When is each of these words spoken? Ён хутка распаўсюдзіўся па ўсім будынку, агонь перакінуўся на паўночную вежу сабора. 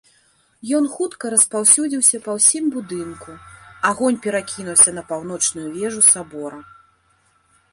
Ён 0.77 0.85
хутка 0.93 1.25
распаўсюдзіўся 1.33 2.19
па 2.27 2.31
ўсім 2.37 2.71
будынку, 2.77 3.35
агонь 3.91 4.17
перакінуўся 4.27 4.89
на 4.97 5.01
паўночную 5.13 5.67
вежу 5.77 6.01
сабора. 6.13 6.59